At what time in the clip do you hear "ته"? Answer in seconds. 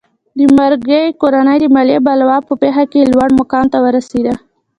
3.73-3.77